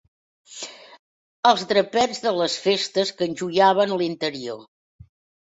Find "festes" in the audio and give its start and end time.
2.65-3.13